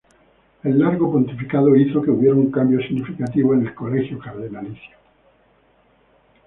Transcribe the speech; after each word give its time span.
El 0.63 0.79
largo 0.79 1.11
pontificado 1.11 1.75
hizo 1.75 2.01
que 2.01 2.09
hubiera 2.09 2.33
un 2.33 2.49
cambio 2.49 2.79
significativo 2.81 3.53
en 3.53 3.67
el 3.67 3.75
Colegio 3.75 4.17
Cardenalicio. 4.17 4.95